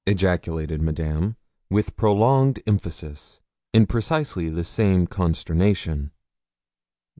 [0.11, 1.35] _'ejaculated Madame,
[1.69, 3.39] with prolonged emphasis,
[3.71, 6.09] in precisely the same consternation.